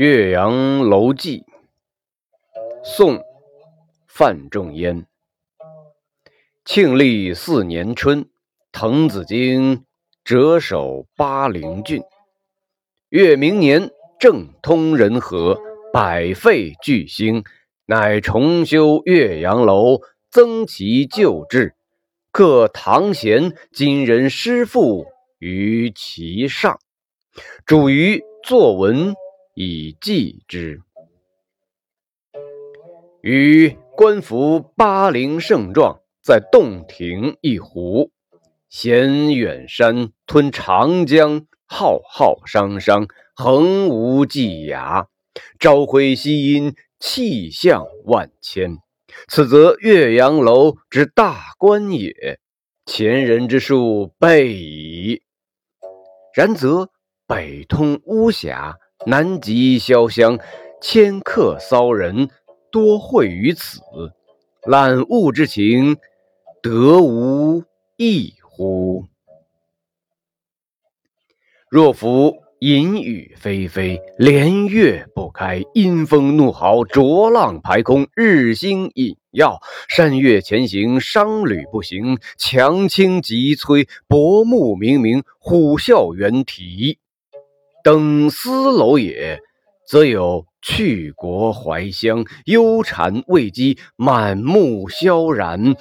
[0.00, 1.44] 岳阳楼记，
[2.84, 3.16] 宋·
[4.06, 5.04] 范仲淹。
[6.64, 8.28] 庆历四年春，
[8.70, 9.84] 滕子京
[10.24, 12.00] 谪守巴陵郡。
[13.08, 13.90] 越明年，
[14.20, 15.60] 政通人和，
[15.92, 17.42] 百废具兴，
[17.84, 19.98] 乃重修岳阳楼，
[20.30, 21.74] 增其旧制，
[22.30, 25.06] 刻唐贤今人诗赋
[25.40, 26.78] 于其上，
[27.66, 29.16] 主于作文。
[29.60, 30.80] 以记之。
[33.22, 38.12] 与观夫巴陵胜状，在洞庭一湖，
[38.68, 45.08] 衔远山，吞长江，浩浩汤汤，横无际涯。
[45.58, 48.78] 朝晖夕阴，气象万千。
[49.26, 52.38] 此则岳阳楼之大观也。
[52.86, 55.20] 前人之述备矣。
[56.32, 56.90] 然则
[57.26, 58.76] 北通巫峡。
[59.08, 60.38] 南极潇湘，
[60.82, 62.28] 迁客骚人，
[62.70, 63.80] 多会于此。
[64.66, 65.96] 览物之情，
[66.60, 67.64] 得无
[67.96, 69.06] 异乎？
[71.70, 86.98] 若夫淫雨霏霏，连月不开，阴风怒号，浊浪排空，日星隐曜，山岳前行，商旅不行，强倾急摧，薄暮冥冥，虎啸猿啼。
[87.88, 89.40] 登斯楼也，
[89.86, 95.74] 则有去国怀乡，忧谗畏讥，满目萧然，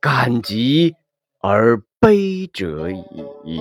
[0.00, 0.96] 感极
[1.40, 3.60] 而悲者矣。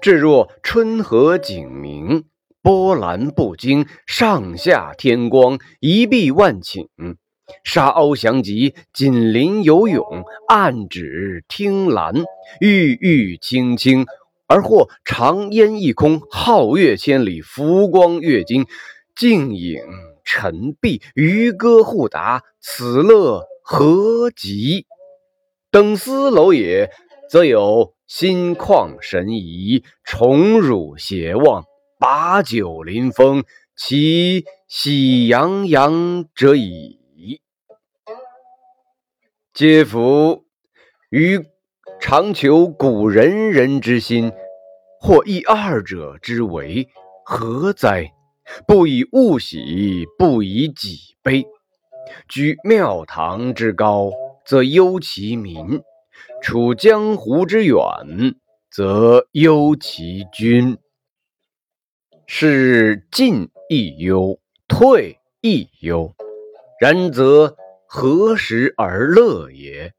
[0.00, 2.24] 至若春和景明，
[2.62, 6.88] 波澜不惊，上下天光，一碧万顷，
[7.62, 12.14] 沙鸥翔集，锦鳞游泳，岸芷汀兰，
[12.58, 14.06] 郁郁青青。
[14.52, 18.66] 而或长烟一空，皓月千里，浮光跃金，
[19.16, 19.80] 静影
[20.24, 24.84] 沉璧，渔歌互答，此乐何极？
[25.70, 26.90] 等思楼也，
[27.30, 31.64] 则有心旷神怡，宠辱偕忘，
[31.98, 37.40] 把酒临风，其喜洋洋者矣。
[39.54, 40.44] 嗟夫！
[41.08, 41.40] 于
[42.00, 44.30] 常求古仁人之心。
[45.02, 46.88] 或异二者之为
[47.24, 48.12] 何哉？
[48.68, 51.44] 不以物喜，不以己悲。
[52.28, 54.12] 居庙堂之高，
[54.46, 55.80] 则忧其民；
[56.40, 57.76] 处江湖之远，
[58.70, 60.78] 则忧其君。
[62.28, 64.38] 是进亦忧，
[64.68, 66.14] 退亦忧。
[66.80, 69.92] 然则何时而乐也？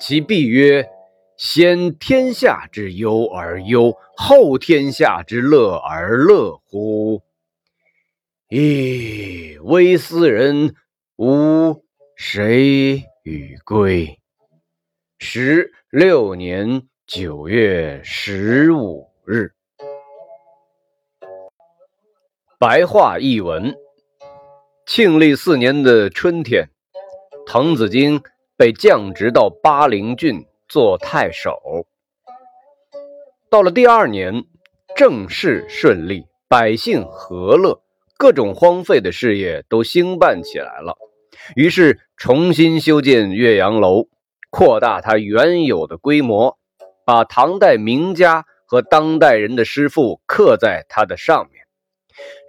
[0.00, 0.88] 其必曰。
[1.36, 7.20] 先天下之忧而忧，后天下之乐而乐乎？
[8.48, 9.60] 噫！
[9.62, 10.74] 微斯人，
[11.16, 11.84] 吾
[12.16, 14.18] 谁与归？
[15.18, 19.52] 十六年九月十五日。
[22.58, 23.76] 白话译文：
[24.86, 26.70] 庆历四年的春天，
[27.46, 28.22] 滕子京
[28.56, 30.46] 被降职到巴陵郡。
[30.68, 31.86] 做太守，
[33.48, 34.44] 到了第二年，
[34.96, 37.80] 政事顺利，百姓和乐，
[38.18, 40.96] 各种荒废的事业都兴办起来了。
[41.54, 44.08] 于是重新修建岳阳楼，
[44.50, 46.58] 扩大它原有的规模，
[47.04, 51.62] 把唐代名家和当代人的诗赋刻在它的上面，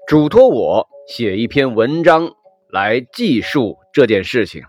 [0.07, 2.31] 嘱托我写一篇文章
[2.71, 4.63] 来记述这件事情。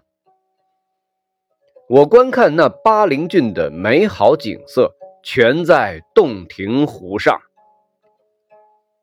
[1.91, 7.41] 我观看那巴陵郡的美好景色，全在洞庭湖上。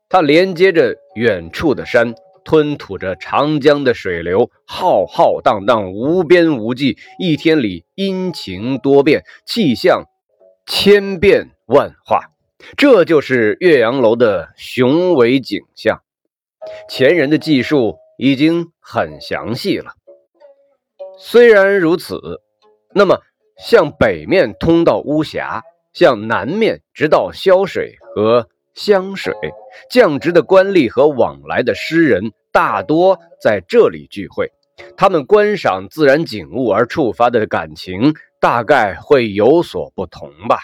[0.08, 2.14] 它连接着远处的山，
[2.44, 6.96] 吞吐着长江的水流，浩浩荡荡，无边无际。
[7.18, 10.04] 一天里阴晴多变，气象
[10.64, 12.30] 千变万化。
[12.76, 16.02] 这就是岳阳楼的雄伟景象。
[16.88, 19.94] 前人的记述已经很详细了。
[21.18, 22.42] 虽然如此。
[22.98, 23.20] 那么，
[23.58, 25.62] 向北面通到巫峡，
[25.92, 29.34] 向南面直到潇水和湘水。
[29.90, 34.50] 降职的官吏和往来的诗人大多在这里聚会，
[34.96, 40.60] 他们观赏自然景物而触发的感情，大概会有所不同吧。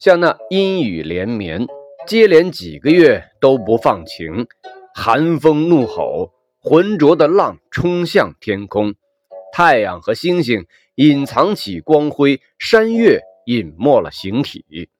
[0.00, 1.68] 像那阴雨连绵，
[2.04, 4.48] 接连几个月都不放晴，
[4.92, 8.96] 寒风怒吼，浑浊的浪冲向天空，
[9.52, 10.66] 太阳和星星。
[10.96, 14.90] 隐藏起光辉，山岳隐没了形体，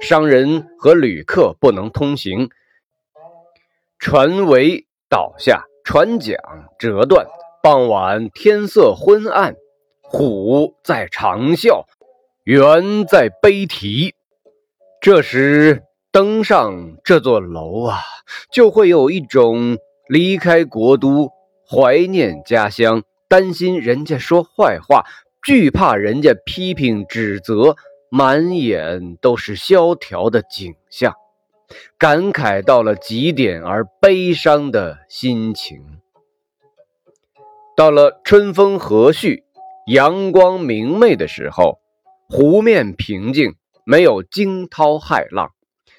[0.00, 2.48] 商人和旅客不能通行，
[3.98, 6.36] 船桅倒下，船桨
[6.78, 7.26] 折断。
[7.62, 9.54] 傍晚天色昏暗，
[10.00, 11.84] 虎在长啸，
[12.42, 14.16] 猿在悲啼。
[15.00, 18.00] 这时登上这座楼啊，
[18.50, 19.78] 就会有一种
[20.08, 21.30] 离开国都、
[21.64, 25.04] 怀念家乡、担心人家说坏话、
[25.42, 27.76] 惧怕人家批评指责。
[28.14, 31.14] 满眼都是萧条的景象，
[31.96, 35.80] 感慨到了极点而悲伤的心情。
[37.74, 39.44] 到了春风和煦、
[39.86, 41.78] 阳光明媚的时候，
[42.28, 43.54] 湖面平静，
[43.86, 45.52] 没有惊涛骇浪，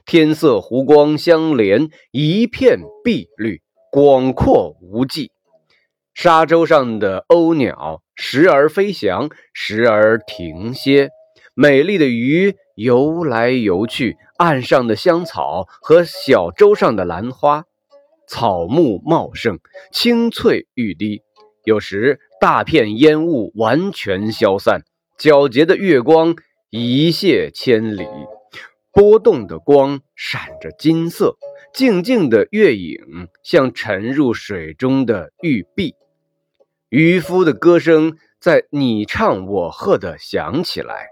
[0.06, 5.32] 天色湖光相连，一片碧绿，广阔无际。
[6.14, 11.10] 沙洲上的鸥鸟时而飞翔，时而停歇。
[11.56, 17.66] 美丽的鱼游来游去，岸上的香草和小舟上的兰花，
[18.28, 19.60] 草木茂盛，
[19.92, 21.22] 青翠欲滴。
[21.66, 24.82] 有时大片烟雾完全消散，
[25.18, 26.36] 皎洁的月光
[26.70, 28.08] 一泻千里，
[28.92, 31.38] 波动的光闪着金色，
[31.74, 35.96] 静静的月影像沉入水中的玉璧。
[36.94, 41.08] 渔夫的歌声在你唱我和的响起来。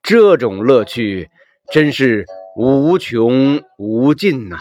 [0.00, 1.30] 这种乐趣
[1.72, 2.26] 真是
[2.56, 4.58] 无穷无尽呐！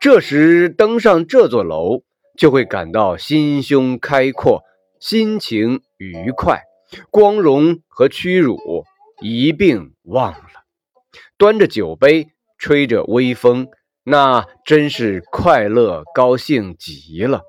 [0.00, 2.04] 这时登上这座楼，
[2.38, 4.62] 就会感到心胸开阔，
[5.00, 6.62] 心情愉快，
[7.10, 8.84] 光荣和屈辱
[9.20, 10.62] 一并忘了。
[11.36, 13.66] 端着酒杯，吹着微风，
[14.04, 17.42] 那真是快乐高兴极了。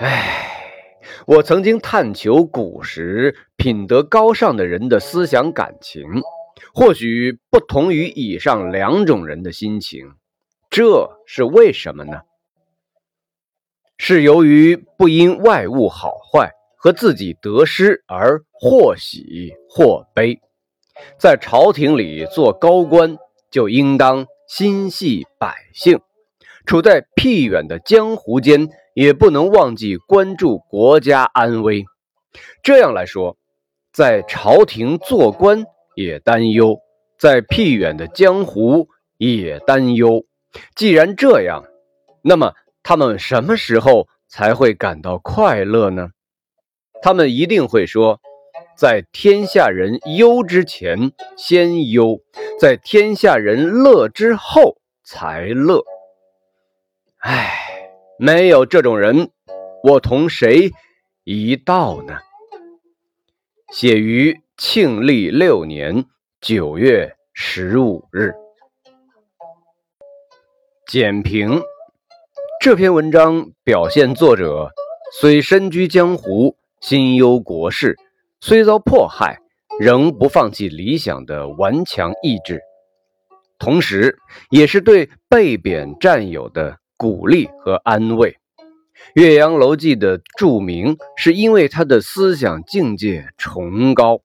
[0.00, 0.46] 唉。
[1.26, 6.04] 我曾经探求古时品德高尚的人的思想感情，
[6.72, 10.14] 或许不同于以上两种人的心情，
[10.70, 12.22] 这是为什么呢？
[13.98, 20.40] 是由于不因外物好坏和自己得失而或喜或悲。
[21.18, 23.18] 在朝廷里做高官，
[23.50, 25.98] 就应当心系百姓；
[26.64, 28.70] 处在僻远的江湖间。
[28.94, 31.84] 也不能忘记关注国家安危。
[32.62, 33.36] 这样来说，
[33.92, 35.64] 在朝廷做官
[35.94, 36.78] 也担忧，
[37.18, 40.24] 在僻远的江湖也担忧。
[40.74, 41.64] 既然这样，
[42.22, 46.10] 那么他们什么时候才会感到快乐呢？
[47.02, 48.20] 他们一定会说
[48.76, 52.20] ：“在天下人忧之前先忧，
[52.58, 55.82] 在天下人乐之后才乐。”
[57.18, 57.69] 唉。
[58.22, 59.30] 没有这种人，
[59.82, 60.72] 我同谁
[61.24, 62.18] 一道呢？
[63.72, 66.04] 写于庆历六年
[66.38, 68.34] 九月十五日。
[70.86, 71.62] 简评：
[72.60, 74.70] 这篇文章表现作者
[75.18, 77.96] 虽身居江湖，心忧国事，
[78.42, 79.38] 虽遭迫害，
[79.80, 82.60] 仍不放弃理想的顽强意志，
[83.58, 84.18] 同时
[84.50, 86.76] 也是对被贬战友的。
[87.00, 88.32] 鼓励和安慰，
[89.14, 94.20] 《岳阳楼记》的著名是因为他的思想境界崇高。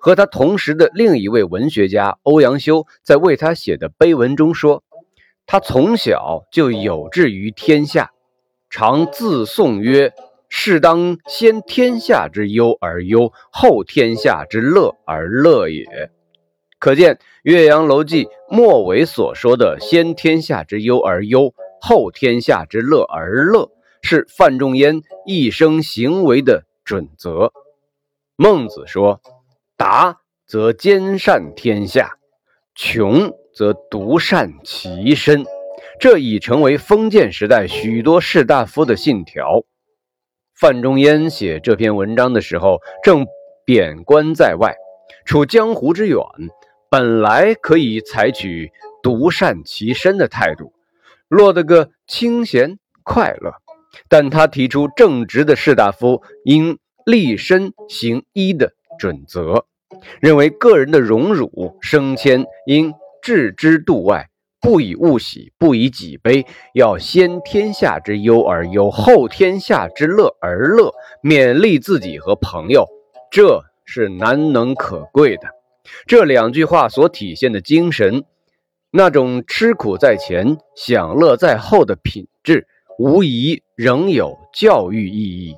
[0.00, 4.82] 和他同时的另一位文学家欧阳修在为他写的碑文中说
[5.46, 8.10] ：“他从小就有志于天下，
[8.68, 10.12] 常自颂曰
[10.50, 15.84] ：‘是当先天下之忧而忧，后天下之乐而乐也。’
[16.80, 23.70] 可见，《岳阳楼记》末尾所说的‘先天下之忧而忧’。”后天下之乐而乐，
[24.02, 27.52] 是范仲淹一生行为的准则。
[28.36, 29.20] 孟子说
[29.76, 32.18] ：“达则兼善天下，
[32.74, 35.44] 穷则独善其身。”
[36.00, 39.64] 这已成为封建时代许多士大夫的信条。
[40.54, 43.26] 范仲淹写这篇文章的时候，正
[43.64, 44.76] 贬官在外，
[45.24, 46.20] 处江湖之远，
[46.88, 48.70] 本来可以采取
[49.02, 50.72] 独善其身的态度。
[51.28, 53.52] 落得个清闲快乐，
[54.08, 59.64] 但他提出正直的士大夫应立身行医的准则，
[60.20, 64.28] 认为个人的荣辱升迁应置之度外，
[64.60, 72.86] 不以物喜，不以己悲，要先天下之忧而忧，后天下之乐而乐，勉励自己和朋友，
[73.30, 75.48] 这是难能可贵的。
[76.06, 78.24] 这两句话所体现的精神。
[78.90, 82.66] 那种吃苦在前、享乐在后的品质，
[82.98, 85.54] 无疑仍有教育意义。